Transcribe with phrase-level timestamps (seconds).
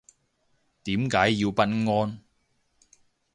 [0.83, 2.19] 點解要不安